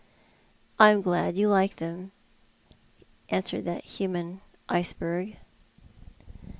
[0.79, 2.11] "I'm glad you like them,"
[3.29, 5.37] answered that human iceberg.